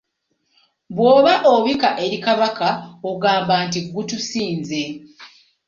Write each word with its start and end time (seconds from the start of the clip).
Bw'oba 0.95 1.33
obika 1.55 1.89
eri 2.03 2.17
Kabaka 2.25 2.69
ogamba 3.09 3.55
nti 3.65 3.79
gutusinze. 3.93 4.81